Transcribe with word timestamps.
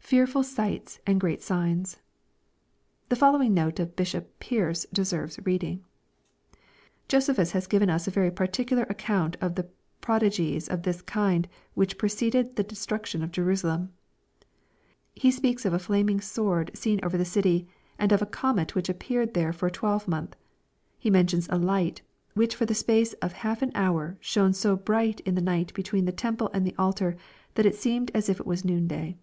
[Fearful 0.00 0.42
sights 0.42 1.00
and 1.06 1.20
great 1.20 1.40
signs,] 1.40 1.96
The 3.08 3.16
following 3.16 3.54
note 3.54 3.78
of 3.80 3.94
Bishop 3.96 4.40
Pearce 4.40 4.84
deserves 4.92 5.38
reading. 5.46 5.84
*' 6.52 7.08
Josephus 7.08 7.52
has 7.52 7.68
given 7.68 7.88
us 7.88 8.06
a 8.06 8.10
very 8.10 8.30
partic 8.30 8.66
ular 8.66 8.90
account 8.90 9.36
of 9.40 9.54
the 9.54 9.68
prodigies 10.02 10.68
of 10.68 10.82
this 10.82 11.00
kind 11.00 11.48
which 11.74 11.96
preceded 11.96 12.56
the 12.56 12.64
de 12.64 12.74
struction 12.74 13.22
of 13.22 13.30
Jerusalem. 13.30 13.92
He 15.14 15.30
speaks 15.30 15.64
of 15.64 15.72
a 15.72 15.78
flaming 15.78 16.20
sword 16.20 16.72
seen 16.74 16.98
over 17.02 17.16
the 17.16 17.24
city, 17.24 17.66
and 17.98 18.10
of 18.12 18.20
a 18.20 18.26
comet 18.26 18.74
which 18.74 18.88
appeared 18.90 19.32
there 19.32 19.52
for 19.52 19.68
a 19.68 19.70
twelvemonth. 19.70 20.34
He 20.98 21.08
mentions 21.08 21.48
a 21.48 21.56
light, 21.56 22.02
which 22.34 22.54
for 22.56 22.66
the 22.66 22.74
space 22.74 23.12
of 23.22 23.32
half 23.32 23.62
an 23.62 23.72
hour 23.76 24.18
shone 24.20 24.52
so 24.52 24.74
bright 24.76 25.20
in 25.20 25.36
the 25.36 25.40
night 25.40 25.72
between 25.72 26.04
the 26.04 26.12
temple 26.12 26.50
and 26.52 26.66
the 26.66 26.74
altar, 26.76 27.16
that 27.54 27.64
it 27.64 27.76
seemed 27.76 28.10
as 28.12 28.28
if 28.28 28.40
it 28.40 28.46
was 28.46 28.64
noon 28.64 28.88
day. 28.88 29.16